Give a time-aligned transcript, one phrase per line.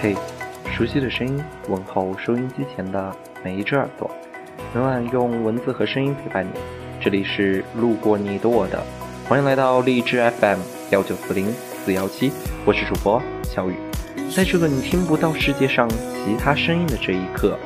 [0.00, 0.14] 嘿，
[0.70, 3.12] 熟悉的声音，问候收音机前的
[3.42, 4.08] 每一只耳朵，
[4.72, 6.50] 每晚用文字和声音陪伴你。
[7.00, 8.80] 这里是路过你的我的，
[9.28, 11.52] 欢迎来到荔枝 FM 幺九四零
[11.84, 12.30] 四幺七，
[12.64, 13.74] 我是主播小雨。
[14.32, 17.58] 在这个你听不到世界上其他声音的这一刻，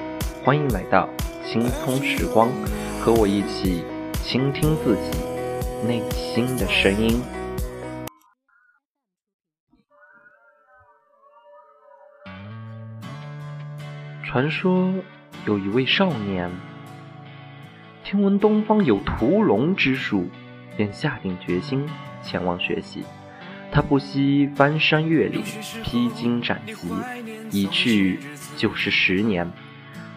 [0.43, 1.07] 欢迎来到
[1.45, 2.49] 轻松时光，
[2.99, 3.85] 和我一起
[4.25, 5.19] 倾听自己
[5.87, 7.21] 内心的声音。
[14.33, 14.95] 传说
[15.45, 16.51] 有一位少年，
[18.03, 20.31] 听闻东方有屠龙之术，
[20.75, 21.87] 便下定决心
[22.23, 23.05] 前往学习。
[23.71, 25.43] 他不惜翻山越岭，
[25.85, 26.75] 披荆斩棘，
[27.51, 28.21] 一去
[28.57, 29.53] 就是十年。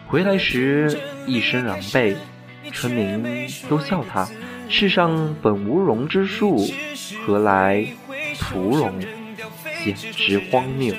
[0.06, 2.16] 回来时一身狼狈，
[2.72, 4.26] 村民都笑他：
[4.70, 6.66] 世上本无龙之术，
[7.26, 7.86] 何来
[8.38, 8.98] 屠龙？
[9.84, 10.94] 简直荒谬。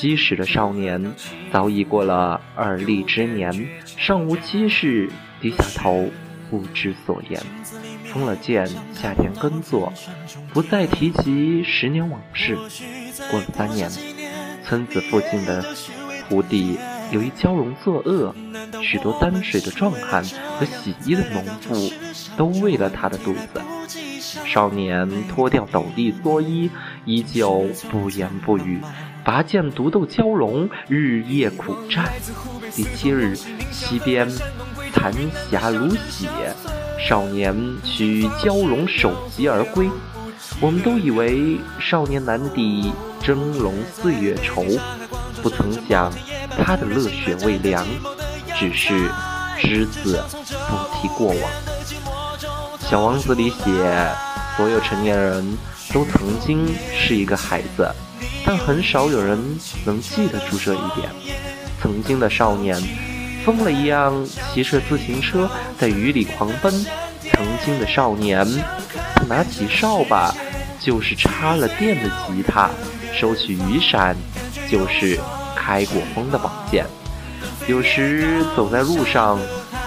[0.00, 1.12] 昔时的少年
[1.52, 6.08] 早已过了而立之年，尚无妻室，低下头
[6.48, 7.42] 不知所言。
[8.04, 8.64] 封了剑，
[8.94, 9.92] 下田耕作，
[10.52, 12.56] 不再提及十年往事。
[13.28, 13.90] 过了三年，
[14.64, 15.64] 村子附近的
[16.28, 16.78] 湖底
[17.10, 18.32] 有一蛟龙作恶，
[18.80, 20.22] 许多担水的壮汉
[20.60, 21.92] 和洗衣的农妇
[22.36, 23.60] 都喂了他的肚子。
[24.46, 26.70] 少年脱掉斗笠蓑衣，
[27.04, 28.80] 依旧不言不语。
[29.24, 32.10] 拔剑独斗蛟龙，日夜苦战。
[32.74, 33.36] 第七日，
[33.70, 34.26] 西边
[34.92, 35.12] 残
[35.50, 36.28] 霞如血，
[36.98, 39.90] 少年取蛟龙首级而归。
[40.60, 44.80] 我们都以为少年难抵峥嵘岁月稠，
[45.42, 46.10] 不曾想
[46.64, 47.86] 他的热血未凉，
[48.56, 49.10] 只是
[49.58, 51.36] 只字不提过往。
[52.78, 53.64] 小王子里写，
[54.58, 55.56] 所有成年人
[55.94, 57.88] 都曾经是一个孩子。
[58.44, 59.38] 但很少有人
[59.84, 61.08] 能记得住这一点。
[61.80, 62.76] 曾经的少年，
[63.44, 64.12] 疯了一样
[64.52, 65.48] 骑着自行车
[65.78, 66.72] 在雨里狂奔；
[67.30, 68.44] 曾经的少年，
[69.14, 70.34] 不拿起扫把
[70.80, 72.68] 就是插了电的吉他，
[73.12, 74.16] 收起雨伞
[74.68, 75.20] 就是
[75.54, 76.84] 开过风的宝剑。
[77.68, 79.38] 有时走在路上，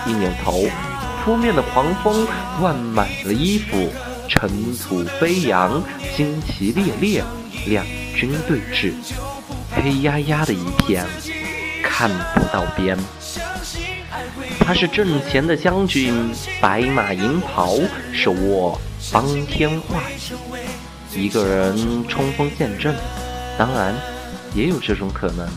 [0.06, 0.64] 一扭头，
[1.26, 2.28] 扑面的狂风
[2.60, 3.92] 灌满了衣服，
[4.32, 5.84] 尘土飞扬，
[6.16, 7.22] 旌旗猎猎，
[7.68, 7.86] 两。
[8.16, 8.94] 军对峙，
[9.72, 11.06] 黑压压的一片，
[11.84, 12.98] 看不到边。
[14.60, 16.14] 他是阵前的将军，
[16.62, 17.76] 白马银袍，
[18.14, 20.02] 手握方天画
[21.10, 22.96] 戟，一个人冲锋陷阵。
[23.58, 23.94] 当然，
[24.54, 25.48] 也有这种可能，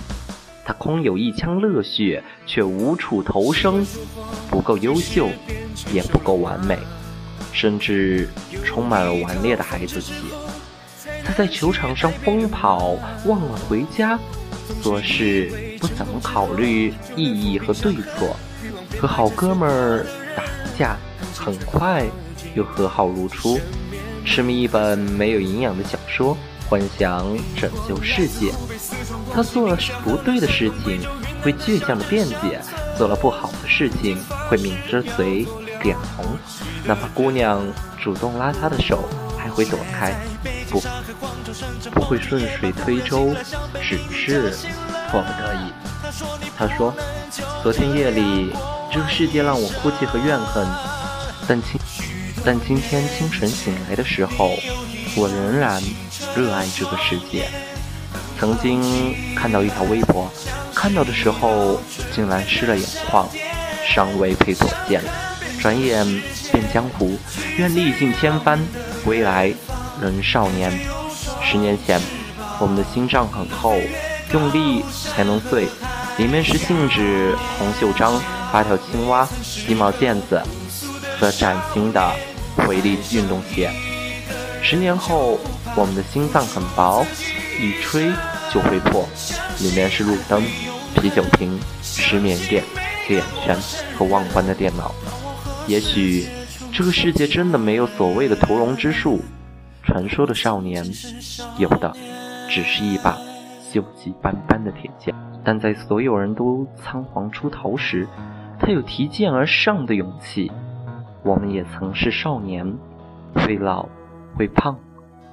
[0.64, 3.86] 他空有一腔热血，却无处投生，
[4.50, 5.28] 不够优秀，
[5.92, 6.78] 也不够完美，
[7.54, 8.28] 甚至
[8.64, 10.12] 充满了顽劣的孩子气。
[11.24, 14.18] 他在球场上疯跑，忘了回家，
[14.82, 18.36] 做事不怎么考虑意义和对错，
[18.98, 20.04] 和好哥们儿
[20.36, 20.42] 打
[20.78, 20.98] 架，
[21.34, 22.04] 很快
[22.54, 23.58] 又和好如初，
[24.26, 26.36] 痴迷一本没有营养的小说，
[26.68, 27.24] 幻想
[27.56, 28.52] 拯救世界。
[29.32, 31.00] 他做了不对的事情，
[31.42, 32.60] 会倔强的辩解；
[32.98, 34.18] 做了不好的事情，
[34.50, 35.46] 会抿着嘴
[35.84, 36.24] 脸红，
[36.84, 37.62] 哪怕姑娘
[38.02, 39.08] 主动拉他的手，
[39.38, 40.12] 还会躲开。
[40.70, 40.82] 不，
[41.92, 43.32] 不会顺水推舟，
[43.80, 44.50] 只是
[45.10, 45.72] 迫不得已。
[46.56, 46.92] 他说
[47.62, 48.52] ：“昨天夜里，
[48.90, 50.66] 这个世界让我哭泣和怨恨，
[51.46, 51.80] 但今
[52.44, 54.56] 但今天清晨醒来的时候，
[55.16, 55.82] 我仍然
[56.34, 57.46] 热爱这个世界。
[58.40, 60.30] 曾经看到一条微博，
[60.74, 61.78] 看到的时候
[62.12, 63.28] 竟然湿了眼眶，
[63.86, 65.02] 尚未配左肩，
[65.64, 66.06] 转眼
[66.52, 67.16] 变江湖。
[67.56, 68.60] 愿历尽千帆，
[69.02, 69.50] 归来。”
[69.98, 70.70] 仍少年，
[71.42, 71.98] 十年前，
[72.58, 73.80] 我们的心脏很厚，
[74.34, 75.66] 用力才能碎。
[76.18, 78.20] 里面是信纸、红袖章、
[78.52, 79.26] 八条青蛙、
[79.66, 80.42] 鸡毛毽子
[81.18, 82.12] 和崭新的
[82.58, 83.70] 回力运动鞋。
[84.62, 85.38] 十年后，
[85.74, 87.06] 我们的心脏很薄，
[87.58, 88.12] 一吹
[88.52, 89.08] 就会破。
[89.60, 90.42] 里面是路灯、
[90.94, 92.62] 啤酒瓶、失眠垫、
[93.06, 93.56] 黑眼圈
[93.96, 94.94] 和忘关的电脑。
[95.66, 96.26] 也许，
[96.72, 99.20] 这个世界真的没有所谓的屠龙之术。
[99.82, 100.84] 传说的少年，
[101.58, 101.92] 有的
[102.50, 103.18] 只是一把
[103.72, 108.06] 锈迹斑斑的铁剑，但在所有人都仓皇出逃时，
[108.60, 110.52] 他有提剑而上的勇气。
[111.22, 112.76] 我们也曾是少年，
[113.34, 113.88] 会老，
[114.36, 114.78] 会胖，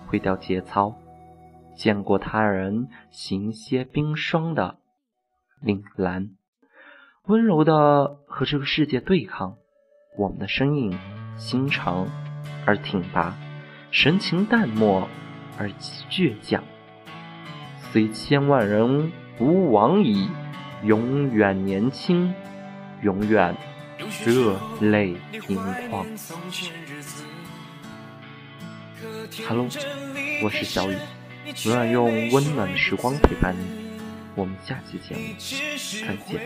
[0.08, 0.96] 会掉节操，
[1.76, 4.78] 见过他人行些冰霜的
[5.62, 6.32] 凛然，
[7.26, 9.58] 温柔的和这个世界对抗。
[10.18, 11.00] 我们的身影
[11.38, 12.06] 心长
[12.66, 13.34] 而挺拔。
[13.92, 15.08] 神情淡漠
[15.58, 15.70] 而
[16.10, 16.62] 倔强，
[17.92, 19.10] 虽千万人
[19.40, 20.30] 吾往矣，
[20.84, 22.34] 永远年轻，
[23.02, 23.56] 永远
[24.26, 25.16] 热泪
[25.48, 25.58] 盈
[25.90, 26.06] 眶。
[29.48, 29.66] Hello，
[30.44, 30.98] 我是小雨，
[31.66, 33.91] 永远用温暖的时光陪伴你。
[34.34, 36.40] 我们下期节目再见。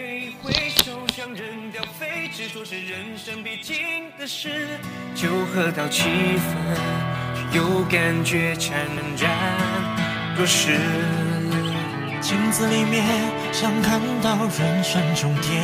[12.21, 13.05] 镜子里面
[13.53, 15.63] 想看到人生终点，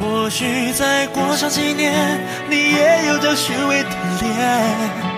[0.00, 2.20] 或许再过上几年，
[2.50, 3.90] 你也有张虚伪的
[4.20, 5.17] 脸。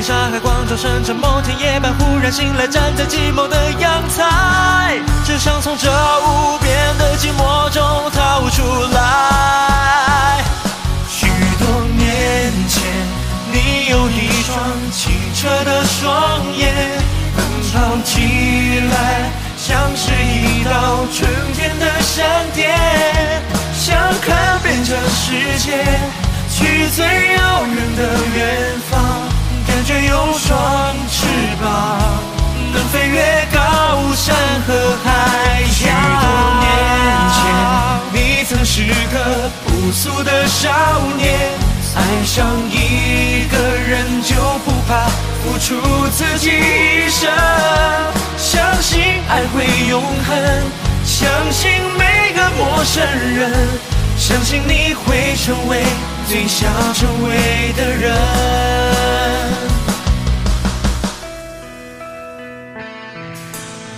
[0.00, 8.62] 在北京、上海、广州、深圳某天夜半忽然醒来，站在寂寞的阳台，只想从这无边的寂寞中逃出
[8.94, 10.42] 来。
[11.08, 11.26] 许
[11.58, 12.82] 多年前，
[13.52, 14.58] 你有一双
[14.90, 16.74] 清澈的双眼，
[17.36, 23.49] 奔跑起来像是一道春天的闪电。
[38.72, 40.70] 是个朴素的少
[41.16, 41.36] 年，
[41.96, 45.08] 爱上一个人就不怕
[45.42, 47.28] 付出自己一生，
[48.38, 50.38] 相信爱会永恒。
[51.04, 51.68] 相信
[51.98, 53.52] 每个陌生人，
[54.16, 55.82] 相信你会成为
[56.28, 58.79] 最想成为的人。